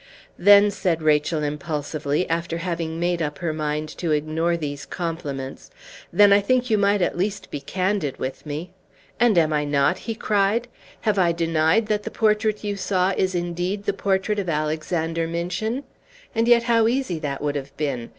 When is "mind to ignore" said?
3.53-4.57